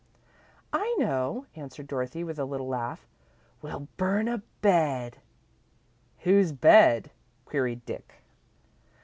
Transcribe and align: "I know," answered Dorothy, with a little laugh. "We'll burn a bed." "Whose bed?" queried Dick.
"I 0.73 0.95
know," 0.97 1.45
answered 1.53 1.85
Dorothy, 1.85 2.23
with 2.23 2.39
a 2.39 2.43
little 2.45 2.67
laugh. 2.67 3.05
"We'll 3.61 3.87
burn 3.97 4.27
a 4.27 4.39
bed." 4.59 5.19
"Whose 6.21 6.51
bed?" 6.51 7.11
queried 7.45 7.85
Dick. 7.85 8.11